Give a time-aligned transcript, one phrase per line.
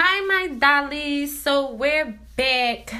[0.00, 1.42] Hi, my dollies.
[1.42, 2.94] So we're back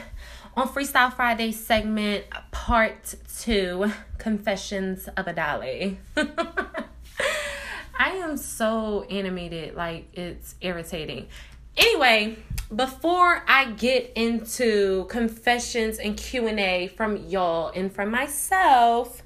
[0.56, 5.96] on Freestyle Friday segment part two Confessions of a Dolly.
[6.16, 11.28] I am so animated, like it's irritating.
[11.76, 12.36] Anyway,
[12.74, 19.22] before I get into confessions and Q&A from y'all and from myself,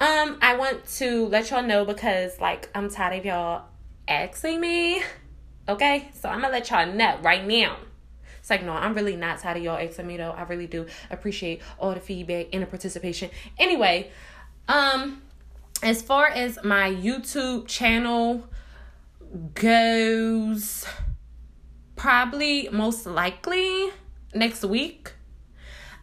[0.00, 3.64] um I want to let y'all know because like I'm tired of y'all
[4.06, 5.02] asking me.
[5.70, 6.10] Okay?
[6.14, 7.76] So I'm to let y'all know right now.
[8.38, 10.30] It's like, no, I'm really not tired of y'all asking me though.
[10.30, 13.30] I really do appreciate all the feedback and the participation.
[13.58, 14.10] Anyway,
[14.68, 15.22] um
[15.82, 18.44] as far as my YouTube channel
[19.54, 20.84] goes,
[21.96, 23.90] probably most likely
[24.34, 25.12] next week,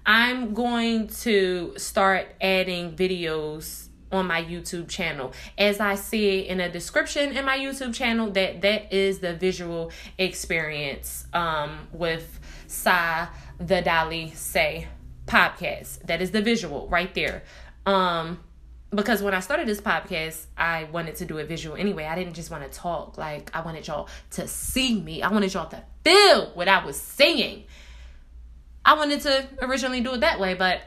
[0.06, 5.34] I'm going to start adding videos on my YouTube channel.
[5.58, 9.92] As I see in a description in my YouTube channel, that that is the visual
[10.18, 13.28] experience um, with Sa
[13.60, 14.88] the Dolly Say
[15.26, 16.04] podcast.
[16.04, 17.44] That is the visual right there.
[17.86, 18.40] Um,
[18.90, 22.06] because when I started this podcast, I wanted to do a visual anyway.
[22.06, 23.18] I didn't just want to talk.
[23.18, 25.22] Like I wanted y'all to see me.
[25.22, 27.66] I wanted y'all to feel what I was saying.
[28.86, 30.82] I wanted to originally do it that way, but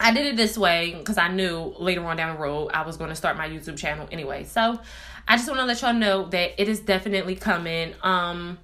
[0.00, 2.96] I did it this way because I knew later on down the road I was
[2.96, 4.44] going to start my YouTube channel anyway.
[4.44, 4.78] So
[5.26, 7.94] I just want to let y'all know that it is definitely coming.
[8.02, 8.58] Um,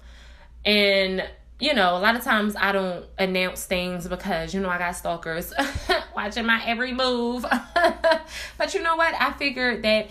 [0.63, 1.27] and
[1.59, 4.91] you know, a lot of times I don't announce things because you know I got
[4.95, 5.53] stalkers
[6.15, 7.45] watching my every move.
[8.57, 9.13] but you know what?
[9.19, 10.09] I figured that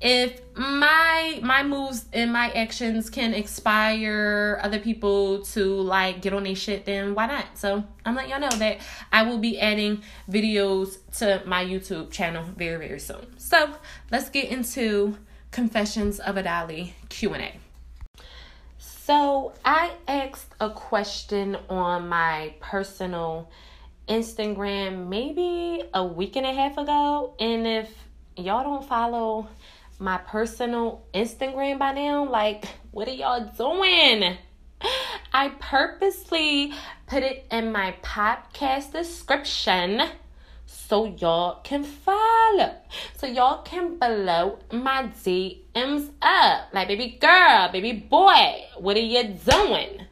[0.00, 6.44] if my my moves and my actions can inspire other people to like get on
[6.44, 7.46] their shit, then why not?
[7.54, 8.78] So I'm letting y'all know that
[9.12, 13.38] I will be adding videos to my YouTube channel very very soon.
[13.38, 13.74] So
[14.10, 15.18] let's get into
[15.50, 17.52] confessions of a Dolly Q and A.
[18.78, 23.50] So I asked a question on my personal
[24.08, 27.34] Instagram maybe a week and a half ago.
[27.38, 27.92] And if
[28.36, 29.48] y'all don't follow
[30.00, 34.38] my personal Instagram by now, like, what are y'all doing?
[35.32, 36.72] I purposely
[37.06, 40.00] put it in my podcast description
[40.64, 42.76] so y'all can follow.
[43.18, 46.68] So y'all can blow my DMs up.
[46.72, 50.06] Like, baby girl, baby boy, what are you doing?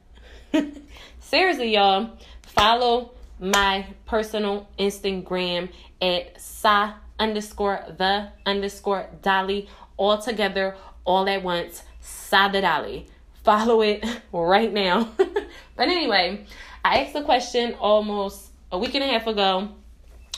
[1.20, 2.10] Seriously, y'all,
[2.42, 5.70] follow my personal Instagram
[6.02, 13.06] at sa underscore the underscore dolly all together, all at once, sa the dolly.
[13.44, 15.10] Follow it right now.
[15.16, 16.44] but anyway,
[16.84, 19.70] I asked a question almost a week and a half ago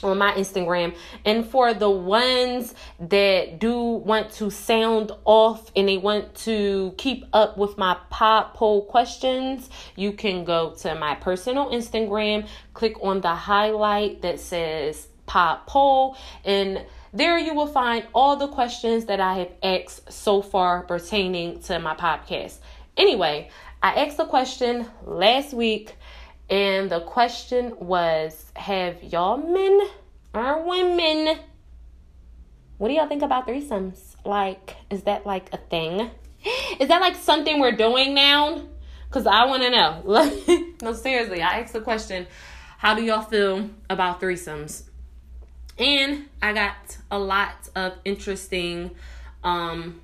[0.03, 0.95] on my Instagram.
[1.25, 7.27] And for the ones that do want to sound off and they want to keep
[7.33, 13.21] up with my pop poll questions, you can go to my personal Instagram, click on
[13.21, 19.21] the highlight that says pop poll, and there you will find all the questions that
[19.21, 22.59] I have asked so far pertaining to my podcast.
[22.97, 23.49] Anyway,
[23.81, 25.95] I asked a question last week
[26.51, 29.81] and the question was Have y'all men
[30.35, 31.39] or women?
[32.79, 34.17] What do y'all think about threesomes?
[34.25, 36.11] Like, is that like a thing?
[36.81, 38.63] Is that like something we're doing now?
[39.09, 40.75] Because I want to know.
[40.83, 42.27] no, seriously, I asked the question
[42.79, 44.90] How do y'all feel about threesomes?
[45.79, 48.93] And I got a lot of interesting
[49.43, 50.01] um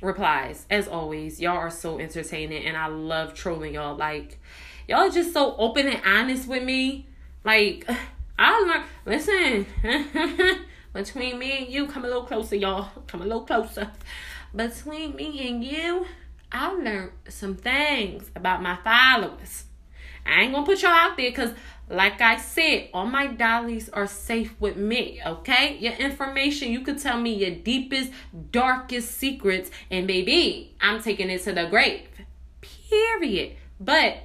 [0.00, 0.66] replies.
[0.70, 3.96] As always y'all are so entertaining and i love trolling y'all.
[3.96, 4.40] Like
[4.88, 7.06] y'all just so open and honest with me.
[7.44, 7.88] Like
[8.38, 9.66] i learned listen
[10.92, 12.90] between me and you come a little closer y'all.
[13.06, 13.90] Come a little closer.
[14.54, 16.06] Between me and you
[16.54, 19.64] i learned some things about my followers
[20.26, 21.52] i ain't gonna put y'all out there because
[21.92, 25.76] like I said, all my dollies are safe with me, okay?
[25.78, 28.10] Your information, you could tell me your deepest,
[28.50, 32.08] darkest secrets, and baby, I'm taking it to the grave.
[32.62, 33.56] Period.
[33.78, 34.18] But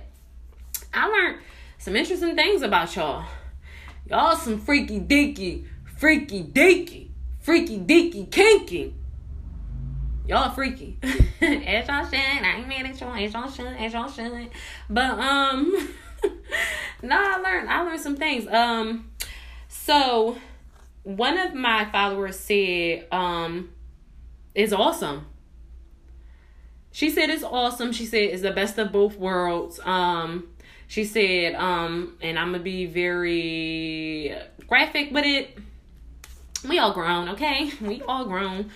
[0.94, 1.42] I learned
[1.78, 3.26] some interesting things about y'all.
[4.10, 5.66] Y'all some freaky deaky,
[5.98, 7.10] freaky deaky,
[7.40, 8.94] freaky deaky kinky.
[10.28, 10.98] Y'all freaky.
[11.04, 12.16] as y'all should.
[12.16, 13.16] I ain't mad at y'all.
[13.16, 13.78] As y'all should.
[13.78, 14.50] As y'all should.
[14.90, 15.90] But um
[17.02, 18.48] no, I learned I learned some things.
[18.48, 19.10] Um
[19.68, 20.38] so
[21.08, 23.70] one of my followers said, um,
[24.54, 25.26] it's awesome.
[26.92, 27.94] She said it's awesome.
[27.94, 29.80] She said it's the best of both worlds.
[29.86, 30.50] Um,
[30.88, 34.36] she said, um, and I'm gonna be very
[34.68, 35.58] graphic with it.
[36.68, 37.72] We all grown, okay?
[37.80, 38.72] We all grown.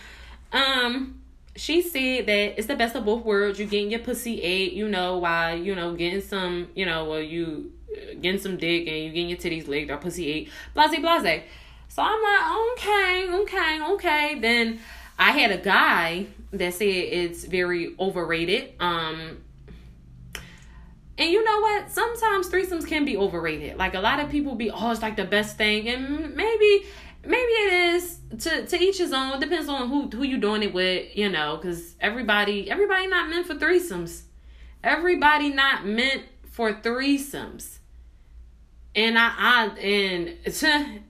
[0.54, 1.21] Um,
[1.56, 3.60] she said that it's the best of both worlds.
[3.60, 7.22] You getting your pussy ate, you know, while you know getting some, you know, well
[7.22, 10.98] you uh, getting some dick and you getting your titties licked or pussy ate, blase
[11.00, 11.44] blase.
[11.90, 14.40] So I'm like, okay, okay, okay.
[14.40, 14.80] Then
[15.20, 18.74] I had a guy that said it's very overrated.
[18.80, 19.40] Um,
[21.18, 21.92] and you know what?
[21.92, 23.78] Sometimes threesomes can be overrated.
[23.78, 26.86] Like a lot of people be, oh, it's like the best thing, and maybe.
[28.42, 29.40] To to each his own.
[29.40, 31.58] Depends on who who you doing it with, you know.
[31.58, 34.24] Because everybody everybody not meant for threesomes.
[34.84, 37.80] Everybody not meant for threesomes.
[38.96, 40.38] And I I and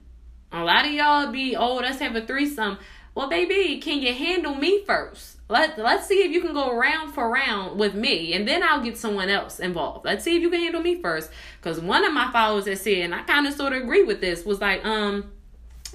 [0.52, 2.78] a lot of y'all be, oh, let's have a threesome.
[3.14, 5.36] Well, baby, can you handle me first?
[5.48, 8.82] Let let's see if you can go round for round with me, and then I'll
[8.82, 10.06] get someone else involved.
[10.06, 11.30] Let's see if you can handle me first.
[11.60, 14.22] Because one of my followers that said, and I kind of sort of agree with
[14.22, 15.30] this, was like, um,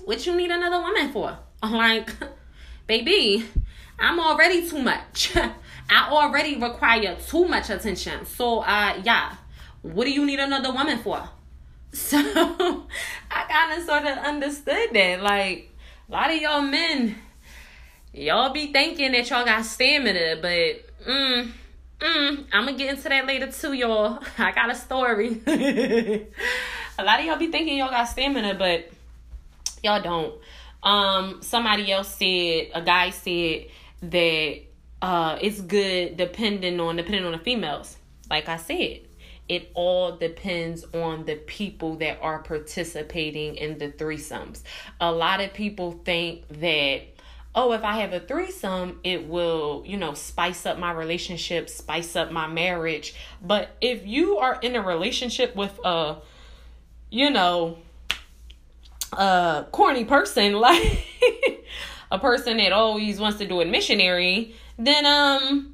[0.07, 1.37] what you need another woman for?
[1.61, 2.09] I'm like,
[2.87, 3.43] baby,
[3.99, 5.35] I'm already too much.
[5.89, 8.25] I already require too much attention.
[8.25, 9.35] So, uh, yeah,
[9.81, 11.21] what do you need another woman for?
[11.91, 12.17] So,
[13.31, 15.21] I kind of sort of understood that.
[15.21, 15.71] Like,
[16.07, 17.15] a lot of y'all men
[18.13, 21.51] y'all be thinking that y'all got stamina, but mm,
[21.99, 24.19] mm, I'm gonna get into that later too, y'all.
[24.37, 25.41] I got a story.
[25.45, 28.89] a lot of y'all be thinking y'all got stamina, but
[29.87, 30.35] y'all don't.
[30.83, 33.67] Um, somebody else said, a guy said
[34.01, 34.59] that
[35.01, 37.97] uh, it's good depending on depending on the females.
[38.29, 39.01] Like I said,
[39.47, 44.61] it all depends on the people that are participating in the threesomes.
[44.99, 47.03] A lot of people think that
[47.55, 52.15] oh, if I have a threesome, it will, you know, spice up my relationship, spice
[52.15, 53.15] up my marriage.
[53.41, 56.17] But if you are in a relationship with a,
[57.09, 57.79] you know,
[59.13, 61.65] a corny person, like
[62.11, 65.73] a person that always wants to do a missionary, then um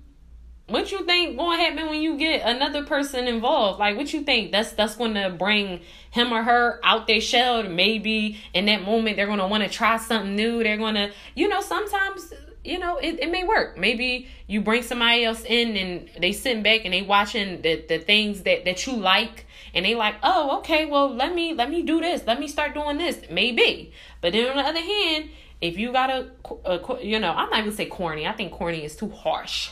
[0.67, 3.79] what you think to happen when you get another person involved?
[3.79, 4.51] Like what you think?
[4.51, 5.81] That's that's to bring
[6.11, 10.35] him or her out their shell maybe in that moment they're want to try something
[10.35, 12.31] new they're to you know sometimes
[12.63, 13.77] you know it, it may work.
[13.77, 17.99] Maybe you bring somebody else in and they sitting back and they watching the, the
[17.99, 21.81] things that that you like and they like oh okay well let me let me
[21.81, 22.23] do this.
[22.25, 23.19] Let me start doing this.
[23.29, 23.93] Maybe.
[24.21, 25.29] But then on the other hand
[25.61, 26.29] if you got a,
[26.65, 28.27] a you know i'm not even say corny.
[28.27, 29.71] I think corny is too harsh.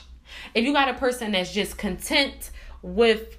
[0.53, 2.51] If you got a person that's just content
[2.81, 3.37] with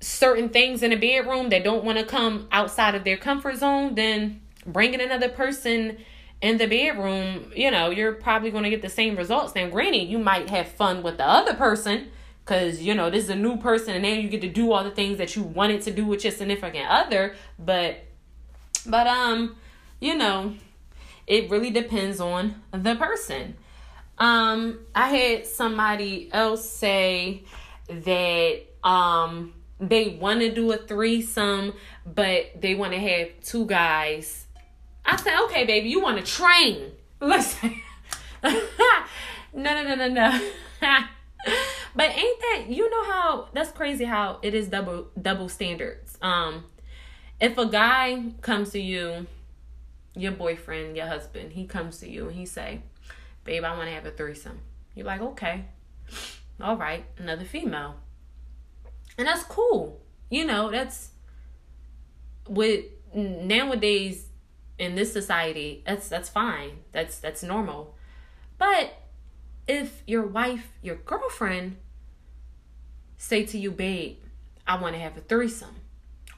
[0.00, 3.94] certain things in a bedroom that don't want to come outside of their comfort zone,
[3.94, 5.98] then bringing another person
[6.40, 9.54] in the bedroom, you know, you're probably going to get the same results.
[9.54, 12.10] Now, granted, you might have fun with the other person
[12.48, 14.82] because, you know, this is a new person and then you get to do all
[14.82, 17.34] the things that you wanted to do with your significant other.
[17.58, 17.98] But,
[18.86, 19.56] but, um,
[20.00, 20.54] you know,
[21.26, 23.54] it really depends on the person.
[24.16, 27.44] Um, I had somebody else say
[27.88, 31.74] that um they want to do a threesome,
[32.04, 34.46] but they want to have two guys.
[35.04, 36.92] I said, okay, baby, you want to train?
[37.20, 37.80] Listen,
[38.42, 38.60] no,
[39.54, 40.40] no, no, no, no.
[41.94, 46.18] but ain't that you know how that's crazy how it is double double standards.
[46.20, 46.64] Um,
[47.40, 49.26] if a guy comes to you,
[50.14, 52.80] your boyfriend, your husband, he comes to you and he say,
[53.44, 54.58] babe, I want to have a threesome.
[54.94, 55.66] You're like, okay,
[56.60, 57.96] all right, another female.
[59.16, 60.00] And that's cool.
[60.30, 61.10] You know, that's
[62.48, 62.84] with
[63.14, 64.26] nowadays
[64.78, 66.78] in this society, that's that's fine.
[66.92, 67.94] That's that's normal.
[68.58, 68.92] But
[69.68, 71.76] if your wife, your girlfriend
[73.18, 74.16] say to you, babe,
[74.66, 75.76] I want to have a threesome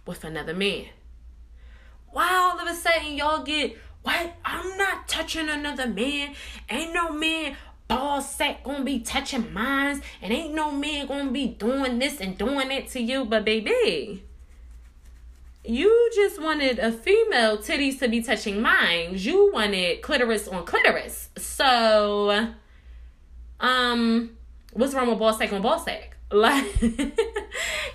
[0.07, 0.87] with another man.
[2.11, 4.35] Why all of a sudden y'all get what?
[4.45, 6.35] I'm not touching another man.
[6.69, 7.57] Ain't no man
[7.87, 12.39] ball sack gonna be touching mines, and ain't no man gonna be doing this and
[12.39, 13.25] doing it to you.
[13.25, 14.25] But baby,
[15.65, 19.11] you just wanted a female titties to be touching mine.
[19.15, 21.29] You wanted clitoris on clitoris.
[21.37, 22.55] So,
[23.61, 24.31] um,
[24.73, 26.17] what's wrong with ball sack on ball sack?
[26.33, 27.13] Like, and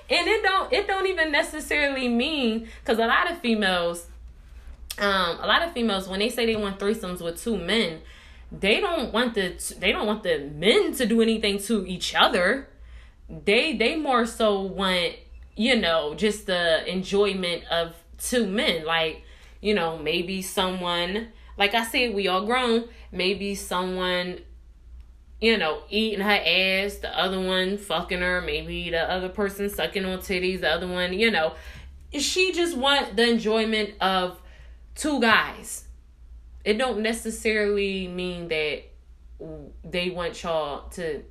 [0.09, 4.07] it don't it don't even necessarily mean because a lot of females
[4.99, 8.01] um a lot of females when they say they want threesomes with two men
[8.51, 12.67] they don't want the they don't want the men to do anything to each other.
[13.29, 15.15] They they more so want
[15.55, 18.85] you know just the enjoyment of two men.
[18.85, 19.23] Like
[19.61, 22.85] you know maybe someone like i said we all grown.
[23.11, 24.39] Maybe someone
[25.41, 30.05] you know eating her ass the other one fucking her maybe the other person sucking
[30.05, 31.53] on titties the other one you know
[32.19, 34.39] she just want the enjoyment of
[34.95, 35.85] two guys.
[36.63, 38.83] It don't necessarily mean that
[39.83, 41.23] they want y'all to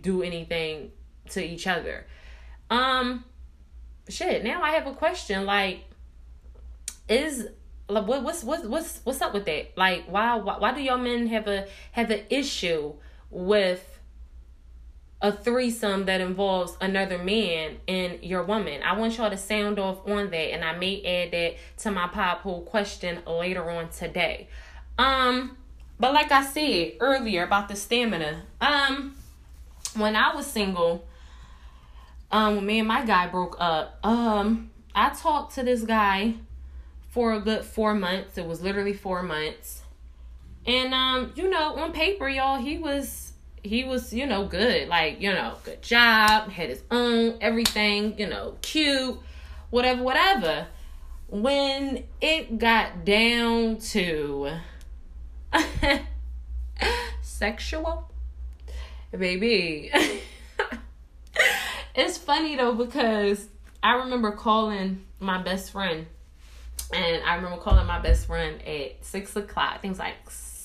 [0.00, 0.92] do anything
[1.30, 2.06] to each other.
[2.70, 3.24] Um
[4.08, 5.84] shit, now I have a question like
[7.08, 7.48] is
[7.88, 9.76] like what, what's what's what's what's up with that?
[9.76, 12.94] Like why why, why do y'all men have a have an issue
[13.30, 13.98] with
[15.20, 18.82] a threesome that involves another man and your woman.
[18.82, 22.06] I want y'all to sound off on that, and I may add that to my
[22.06, 24.48] pop poll question later on today.
[24.96, 25.56] Um,
[25.98, 29.16] but like I said earlier about the stamina, um,
[29.96, 31.06] when I was single,
[32.30, 36.34] um, when me and my guy broke up, um, I talked to this guy
[37.10, 38.38] for a good four months.
[38.38, 39.77] It was literally four months,
[40.68, 43.32] and um, you know, on paper, y'all, he was
[43.62, 44.88] he was, you know, good.
[44.88, 49.18] Like, you know, good job, had his own everything, you know, cute,
[49.70, 50.66] whatever, whatever.
[51.28, 54.50] When it got down to
[57.22, 58.10] sexual,
[59.16, 59.90] baby.
[61.94, 63.48] it's funny though because
[63.82, 66.06] I remember calling my best friend,
[66.92, 69.80] and I remember calling my best friend at six o'clock.
[69.80, 70.14] Things like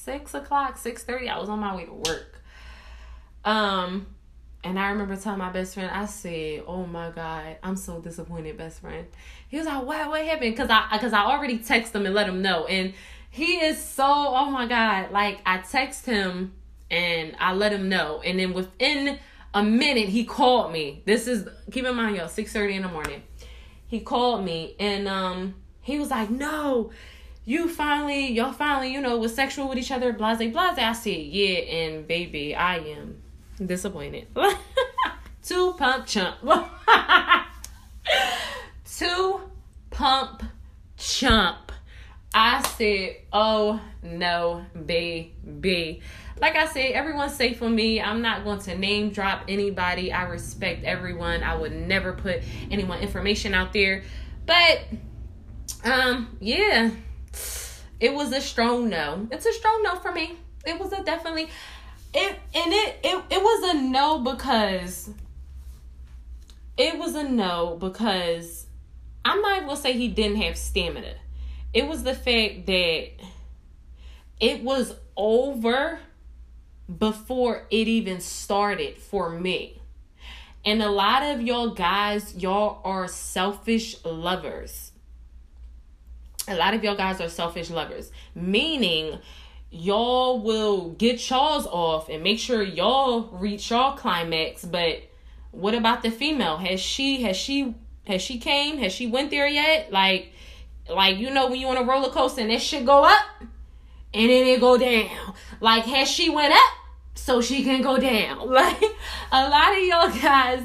[0.04, 1.30] six o'clock, six thirty.
[1.30, 2.34] I was on my way to work
[3.46, 4.08] um,
[4.64, 8.58] and I remember telling my best friend, I said, "Oh my God, I'm so disappointed,
[8.58, 9.08] best friend."
[9.50, 10.10] He was like, "What?
[10.10, 12.94] What happened?" Because I, because I already texted him and let him know, and
[13.30, 16.54] he is so, oh my God, like I text him
[16.90, 19.20] and I let him know, and then within
[19.54, 21.04] a minute he called me.
[21.06, 23.24] This is keep in mind, y'all, six thirty in the morning.
[23.88, 26.92] He called me and um he was like, "No."
[27.46, 30.78] You finally, y'all finally, you know, was sexual with each other, blase, blase.
[30.78, 33.22] I said, yeah, and baby, I am
[33.64, 34.28] disappointed.
[35.44, 36.38] Two pump chump.
[38.86, 39.42] Two
[39.90, 40.44] pump
[40.98, 41.72] chump.
[42.34, 46.02] I said, oh no, baby.
[46.40, 48.02] Like I said, everyone's safe for me.
[48.02, 50.12] I'm not going to name drop anybody.
[50.12, 51.44] I respect everyone.
[51.44, 54.04] I would never put anyone information out there.
[54.46, 54.86] But
[55.84, 56.90] um, yeah.
[58.00, 59.28] It was a strong no.
[59.32, 60.38] It's a strong no for me.
[60.66, 61.50] It was a definitely
[62.14, 65.10] it and it it it was a no because
[66.78, 68.68] it was a no because
[69.26, 71.16] I'm not even gonna say he didn't have stamina.
[71.74, 73.10] It was the fact that
[74.40, 76.00] it was over
[76.98, 79.82] before it even started for me.
[80.66, 84.93] And a lot of y'all guys, y'all are selfish lovers.
[86.48, 89.20] A lot of y'all guys are selfish lovers, meaning
[89.72, 95.02] y'all will get y'all's off and make sure y'all reach y'all climax but
[95.54, 96.58] what about the female?
[96.58, 97.76] Has she has she
[98.08, 98.80] has she came?
[98.80, 99.92] Has she went there yet?
[99.92, 100.34] Like
[100.90, 104.30] like you know when you on a roller coaster and that shit go up and
[104.30, 105.34] then it go down.
[105.62, 106.74] Like has she went up
[107.14, 108.50] so she can go down?
[108.52, 108.84] Like
[109.32, 110.64] a lot of y'all guys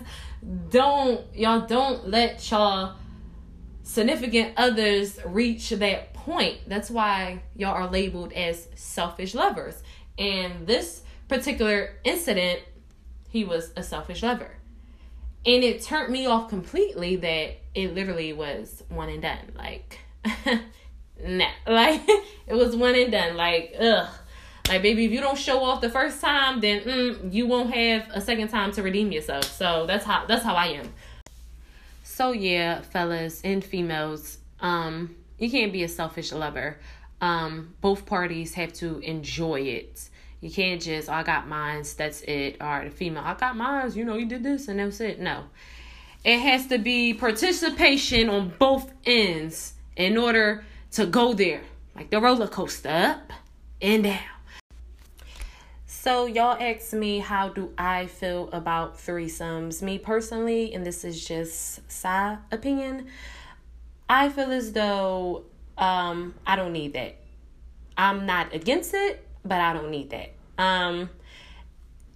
[0.71, 2.97] don't y'all don't let y'all
[3.89, 6.59] significant others reach that point.
[6.67, 9.83] That's why y'all are labeled as selfish lovers.
[10.19, 12.61] And this particular incident,
[13.31, 14.51] he was a selfish lover.
[15.47, 19.53] And it turned me off completely that it literally was one and done.
[19.57, 19.99] Like,
[21.25, 21.47] nah.
[21.67, 22.03] Like,
[22.47, 23.39] it was one and done.
[23.39, 24.09] Like, ugh.
[24.69, 28.07] Like, baby, if you don't show off the first time, then mm, you won't have
[28.13, 29.45] a second time to redeem yourself.
[29.45, 30.93] So that's how that's how I am.
[32.19, 36.81] So yeah, fellas and females, um, you can't be a selfish lover.
[37.21, 40.11] Um, both parties have to enjoy it.
[40.41, 42.57] You can't just, oh, I got mines, that's it.
[42.61, 45.21] Or the female, I got mines, you know, you did this and that's it.
[45.21, 45.45] No.
[46.25, 51.63] It has to be participation on both ends in order to go there.
[51.95, 53.33] Like the roller coaster, up
[53.81, 54.38] and down.
[56.09, 59.83] So y'all ask me how do I feel about threesomes?
[59.83, 63.09] Me personally, and this is just side opinion.
[64.09, 65.45] I feel as though
[65.77, 67.17] um, I don't need that.
[67.99, 70.31] I'm not against it, but I don't need that.
[70.57, 71.11] Um,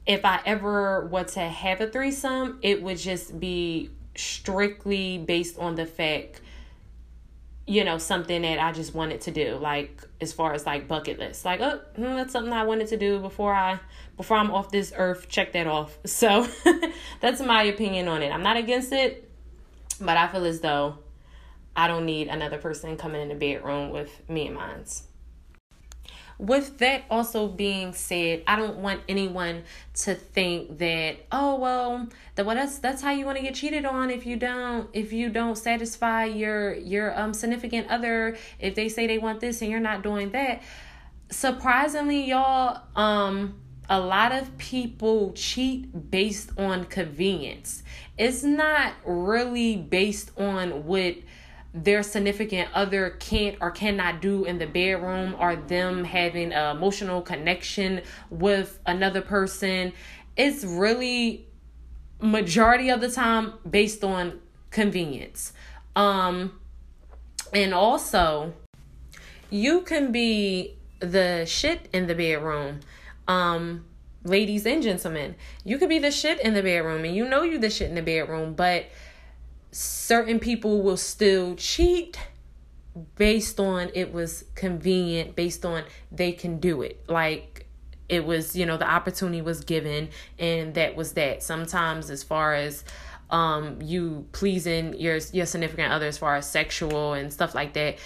[0.06, 5.75] if I ever were to have a threesome, it would just be strictly based on
[5.75, 6.40] the fact,
[7.66, 9.57] you know, something that I just wanted to do.
[9.61, 12.97] Like as far as like bucket list, like oh, hmm, that's something I wanted to
[12.97, 13.78] do before I
[14.16, 15.28] before I'm off this earth.
[15.28, 15.99] Check that off.
[16.07, 16.47] So
[17.21, 18.31] that's my opinion on it.
[18.33, 19.28] I'm not against it,
[20.00, 20.99] but I feel as though
[21.75, 25.04] I don't need another person coming in the bedroom with me and mine's.
[26.42, 29.62] With that also being said, I don't want anyone
[29.94, 33.84] to think that oh well, that well that's that's how you want to get cheated
[33.84, 38.88] on if you don't if you don't satisfy your your um significant other if they
[38.88, 40.62] say they want this and you're not doing that.
[41.30, 43.54] Surprisingly, y'all um
[43.88, 47.84] a lot of people cheat based on convenience.
[48.18, 51.14] It's not really based on what
[51.75, 57.23] their significant other can't or cannot do in the bedroom or them having an emotional
[57.23, 59.93] connection with another person.
[60.37, 61.47] It's really
[62.21, 65.52] majority of the time based on convenience.
[65.97, 66.59] Um
[67.52, 68.55] and also
[69.50, 72.81] you can be the shit in the bedroom.
[73.26, 73.87] Um
[74.25, 77.59] ladies and gentlemen, you could be the shit in the bedroom and you know you
[77.59, 78.87] the shit in the bedroom, but
[79.73, 82.19] certain people will still cheat
[83.17, 87.02] based on it was convenient, based on they can do it.
[87.09, 87.67] Like
[88.09, 91.43] it was, you know, the opportunity was given and that was that.
[91.43, 92.85] Sometimes as far as
[93.31, 97.97] um you pleasing your your significant other as far as sexual and stuff like that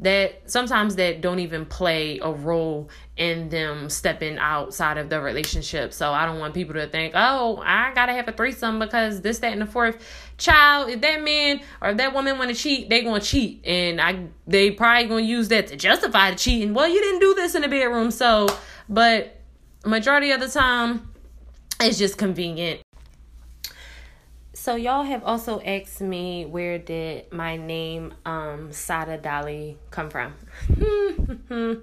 [0.00, 5.92] that sometimes that don't even play a role in them stepping outside of the relationship.
[5.92, 9.40] So I don't want people to think, oh, I gotta have a threesome because this,
[9.40, 9.96] that, and the fourth.
[10.36, 14.00] Child, if that man or if that woman want to cheat, they gonna cheat, and
[14.00, 16.74] I they probably gonna use that to justify the cheating.
[16.74, 18.46] Well, you didn't do this in the bedroom, so
[18.88, 19.36] but
[19.84, 21.10] majority of the time,
[21.80, 22.80] it's just convenient.
[24.68, 30.10] So y'all have also asked me where did my name um Sa the Dolly come
[30.10, 30.34] from?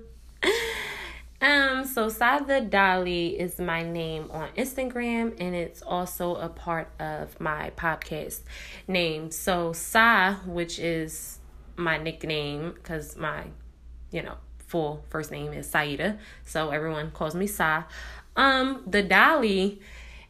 [1.42, 6.90] um so Sa the Dolly is my name on Instagram and it's also a part
[7.00, 8.42] of my podcast
[8.88, 9.32] name.
[9.32, 11.40] So Sa, which is
[11.78, 13.46] my nickname cuz my
[14.12, 16.20] you know, full first name is Saida.
[16.44, 17.86] So everyone calls me Sa.
[18.36, 19.82] Um the Dolly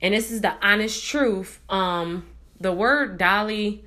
[0.01, 1.59] and this is the honest truth.
[1.67, 2.27] Um
[2.59, 3.83] the word dolly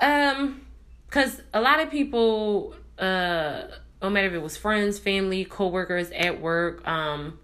[0.00, 0.60] um
[1.06, 3.62] because a lot of people uh
[4.02, 7.38] no matter if it was friends family co-workers at work um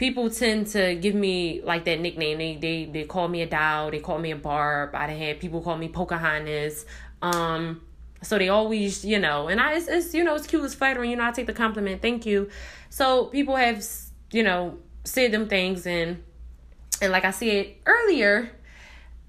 [0.00, 2.38] people tend to give me like that nickname.
[2.38, 3.90] They they, they call me a doll.
[3.90, 4.94] They call me a barb.
[4.94, 6.86] I had people call me pocahontas.
[7.20, 7.82] Um
[8.22, 11.10] so they always you know and i it's, it's you know it's cute it's flattering
[11.10, 12.00] you know i take the compliment.
[12.00, 12.48] Thank you.
[12.88, 13.84] So people have
[14.32, 16.22] you know said them things and
[17.02, 18.50] and like i said earlier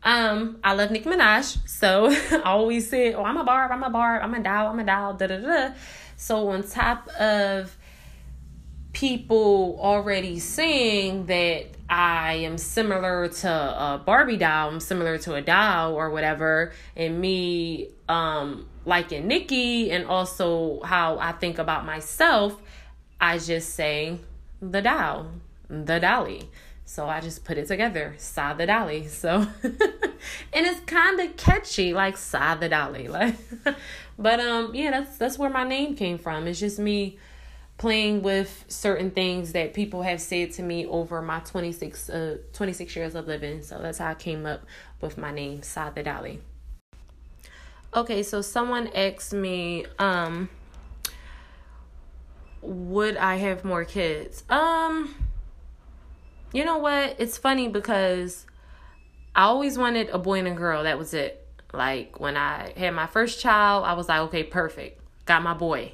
[0.04, 3.90] um, I love Nicki Minaj, so I always say, "Oh, I'm a barb, I'm a
[3.90, 5.74] barb, I'm a doll, I'm a doll." Da da da.
[6.18, 7.76] So on top of
[8.94, 15.42] people already saying that I am similar to a Barbie doll, I'm similar to a
[15.42, 22.60] doll or whatever, and me um liking Nicki and also how I think about myself,
[23.20, 24.18] I just say
[24.62, 25.28] the doll,
[25.70, 26.50] the dolly.
[26.86, 29.08] So I just put it together, Sa the Dolly.
[29.08, 29.76] So, and
[30.54, 33.08] it's kind of catchy, like Sa the Dolly.
[33.08, 33.36] Like,
[34.20, 36.48] but um, yeah, that's that's where my name came from.
[36.48, 37.18] It's just me
[37.78, 42.96] playing with certain things that people have said to me over my 26 uh 26
[42.96, 43.64] years of living.
[43.64, 44.66] So that's how I came up
[45.00, 46.42] with my name, Sa the Dolly.
[47.94, 50.50] Okay, so someone asked me, um,
[52.62, 54.44] would I have more kids?
[54.50, 55.16] Um
[56.54, 57.16] you know what?
[57.20, 58.46] It's funny because
[59.36, 60.84] I always wanted a boy and a girl.
[60.84, 61.38] That was it.
[61.74, 65.00] Like when I had my first child, I was like, okay, perfect.
[65.26, 65.94] Got my boy.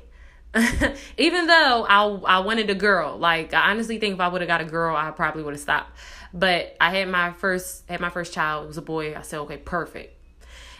[1.17, 3.17] Even though I I wanted a girl.
[3.17, 5.61] Like I honestly think if I would have got a girl, I probably would have
[5.61, 5.91] stopped.
[6.33, 9.15] But I had my first had my first child, it was a boy.
[9.15, 10.13] I said, okay, perfect.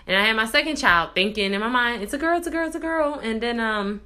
[0.08, 2.52] And I had my second child thinking in my mind, it's a girl, it's a
[2.52, 3.20] girl, it's a girl.
[3.22, 4.02] And then um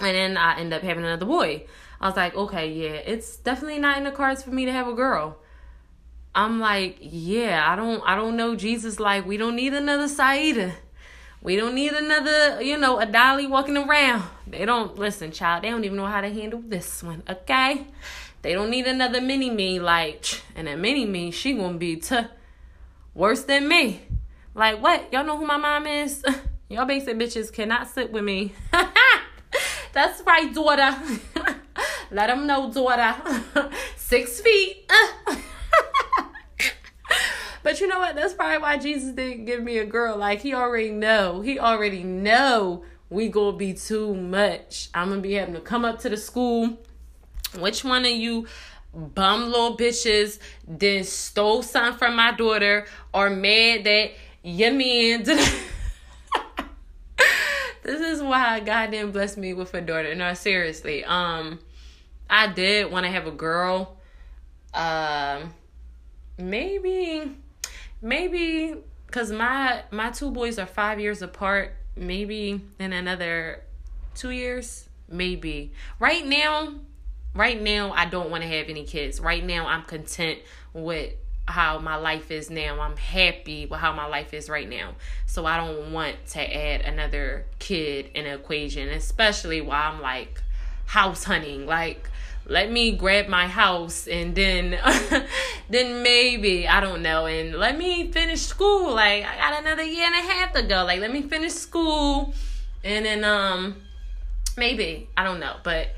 [0.00, 1.64] and then I end up having another boy.
[2.00, 4.86] I was like, okay, yeah, it's definitely not in the cards for me to have
[4.86, 5.38] a girl.
[6.34, 10.74] I'm like, yeah, I don't I don't know Jesus like we don't need another Saida.
[11.40, 14.24] We don't need another, you know, a dolly walking around.
[14.46, 15.64] They don't listen, child.
[15.64, 17.86] They don't even know how to handle this one, okay?
[18.42, 22.26] They don't need another mini me like and a mini me, she gonna be t-
[23.14, 24.02] worse than me.
[24.54, 25.12] Like what?
[25.12, 26.24] Y'all know who my mom is?
[26.68, 28.52] Y'all basic bitches cannot sit with me.
[29.92, 30.96] That's right, daughter.
[32.10, 33.16] Let them know, daughter.
[33.96, 34.90] Six feet.
[37.62, 38.14] but you know what?
[38.14, 40.16] That's probably why Jesus didn't give me a girl.
[40.16, 41.40] Like he already know.
[41.40, 44.88] He already know we gonna be too much.
[44.94, 46.78] I'm gonna be having to come up to the school.
[47.58, 48.46] Which one of you
[48.94, 55.38] bum little bitches then stole something from my daughter or mad that your man did
[57.82, 60.14] this is why God didn't bless me with a daughter.
[60.14, 61.04] No, seriously.
[61.04, 61.58] Um
[62.30, 63.96] I did want to have a girl.
[64.74, 65.54] Um,
[66.38, 67.36] maybe,
[68.02, 71.74] maybe because my my two boys are five years apart.
[71.96, 73.62] Maybe in another
[74.14, 75.72] two years, maybe.
[75.98, 76.74] Right now,
[77.34, 79.20] right now I don't want to have any kids.
[79.20, 80.40] Right now I'm content
[80.72, 81.14] with
[81.46, 82.78] how my life is now.
[82.80, 84.92] I'm happy with how my life is right now.
[85.26, 90.42] So I don't want to add another kid in the equation, especially while I'm like
[90.86, 91.66] house hunting.
[91.66, 92.10] Like
[92.48, 94.78] let me grab my house and then
[95.70, 100.06] then maybe I don't know and let me finish school like I got another year
[100.06, 102.32] and a half to go like let me finish school
[102.82, 103.76] and then um
[104.56, 105.88] maybe I don't know but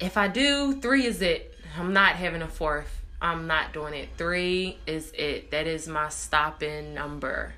[0.00, 1.54] if I do 3 is it.
[1.76, 3.02] I'm not having a fourth.
[3.20, 4.10] I'm not doing it.
[4.16, 5.50] 3 is it.
[5.50, 7.54] That is my stopping number.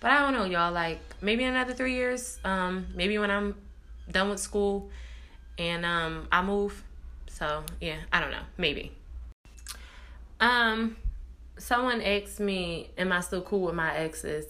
[0.00, 3.56] But I don't know y'all like maybe another 3 years um maybe when I'm
[4.10, 4.90] done with school
[5.58, 6.84] and um I move
[7.38, 8.92] so yeah, I don't know, maybe.
[10.40, 10.96] Um,
[11.56, 14.46] someone asked me, "Am I still cool with my exes?"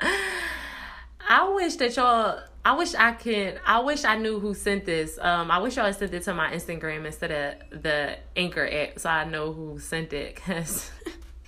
[1.26, 2.40] I wish that y'all.
[2.66, 3.60] I wish I could.
[3.66, 5.18] I wish I knew who sent this.
[5.20, 8.98] Um, I wish y'all had sent it to my Instagram instead of the Anchor app,
[8.98, 10.36] so I know who sent it.
[10.36, 10.90] Cause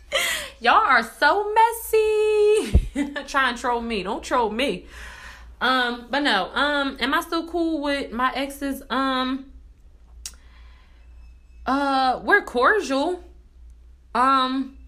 [0.61, 3.15] y'all are so messy.
[3.27, 4.03] Try and troll me.
[4.03, 4.87] Don't troll me.
[5.61, 6.51] Um, but no.
[6.55, 8.83] Um, am I still cool with my exes?
[8.91, 9.53] Um,
[11.67, 13.23] uh, we're cordial.
[14.15, 14.79] Um,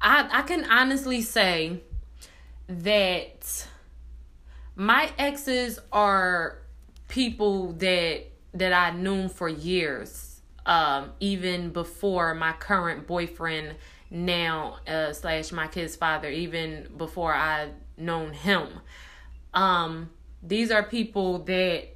[0.00, 1.80] I I can honestly say
[2.68, 3.66] that
[4.74, 6.58] my exes are
[7.08, 10.40] people that that I knew for years.
[10.64, 13.76] Um, even before my current boyfriend
[14.10, 18.68] now uh, slash my kid's father, even before I known him.
[19.54, 20.10] Um,
[20.42, 21.95] these are people that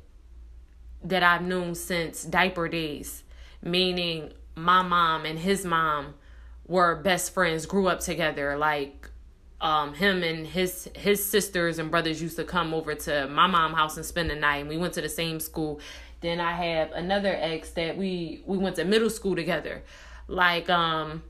[1.02, 3.22] that I've known since diaper days,
[3.62, 6.14] meaning my mom and his mom
[6.66, 8.56] were best friends, grew up together.
[8.56, 9.10] Like
[9.60, 13.74] um, him and his his sisters and brothers used to come over to my mom
[13.74, 14.58] house and spend the night.
[14.58, 15.80] And we went to the same school.
[16.20, 19.82] Then I have another ex that we we went to middle school together.
[20.28, 21.22] Like um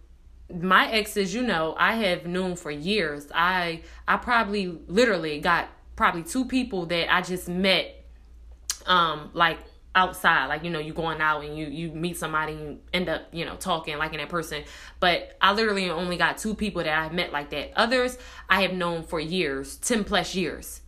[0.53, 3.29] my exes, you know, I have known for years.
[3.35, 8.00] I I probably literally got probably two people that I just met
[8.91, 9.59] um like
[9.95, 13.09] outside like you know you going out and you you meet somebody and you end
[13.09, 14.63] up you know talking like in that person.
[14.99, 17.73] But i literally only got two people that i met like that.
[17.77, 20.83] Others i have known for years 10 plus years.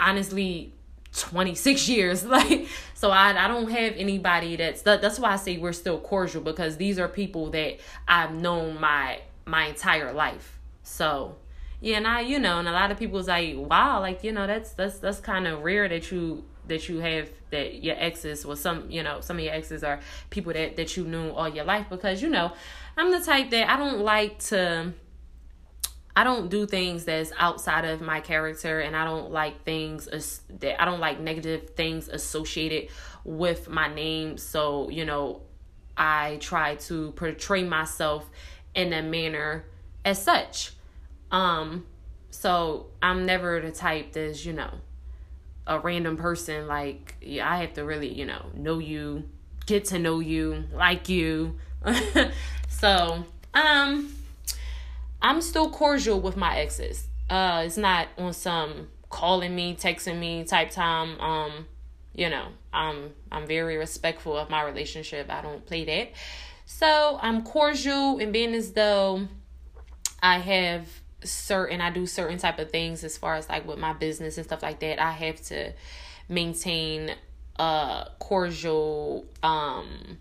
[0.00, 0.74] Honestly
[1.16, 2.24] 26 years.
[2.28, 5.98] Like so i i don't have anybody that's that, that's why i say we're still
[5.98, 10.58] cordial because these are people that i've known my my entire life.
[10.82, 11.36] So
[11.80, 14.46] yeah and i you know and a lot of people's like wow like you know
[14.46, 18.56] that's that's that's kind of rare that you that you have that your exes or
[18.56, 20.00] some you know some of your exes are
[20.30, 22.52] people that that you knew all your life because you know
[22.96, 24.92] i'm the type that i don't like to
[26.18, 30.08] I don't do things that's outside of my character and I don't like things
[30.48, 32.90] that I don't like negative things associated
[33.22, 34.36] with my name.
[34.36, 35.42] So, you know,
[35.96, 38.28] I try to portray myself
[38.74, 39.66] in a manner
[40.04, 40.72] as such.
[41.30, 41.86] Um
[42.30, 44.80] so I'm never the type that's, you know,
[45.68, 49.28] a random person like yeah, I have to really, you know, know you,
[49.66, 51.58] get to know you, like you.
[52.68, 54.14] so, um
[55.20, 57.06] I'm still cordial with my exes.
[57.30, 61.20] Uh it's not on some calling me, texting me type time.
[61.20, 61.66] Um,
[62.14, 65.30] you know, I'm I'm very respectful of my relationship.
[65.30, 66.12] I don't play that.
[66.66, 69.28] So I'm cordial and being as though
[70.22, 70.86] I have
[71.24, 74.46] certain I do certain type of things as far as like with my business and
[74.46, 75.00] stuff like that.
[75.00, 75.72] I have to
[76.28, 77.14] maintain
[77.58, 80.18] a cordial um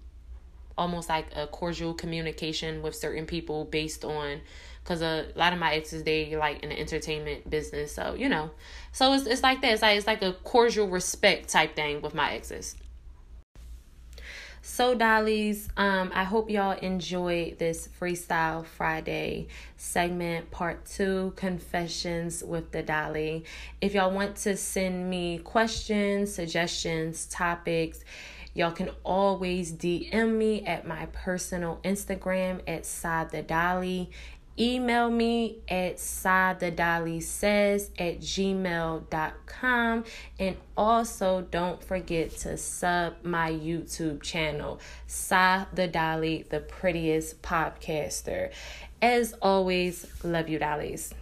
[0.77, 4.39] almost like a cordial communication with certain people based on
[4.83, 8.49] because a lot of my exes they like in the entertainment business so you know
[8.91, 12.13] so it's, it's like that it's like it's like a cordial respect type thing with
[12.13, 12.75] my exes
[14.69, 22.73] so, Dollies, um, I hope y'all enjoyed this Freestyle Friday segment, part two Confessions with
[22.73, 23.45] the Dolly.
[23.79, 28.03] If y'all want to send me questions, suggestions, topics,
[28.53, 34.11] y'all can always DM me at my personal Instagram at Sa the Dolly
[34.59, 35.99] email me at
[37.19, 40.03] says at gmail.com
[40.39, 45.87] and also don't forget to sub my youtube channel sa the
[46.49, 48.51] the prettiest podcaster.
[49.01, 51.13] As always love you dollies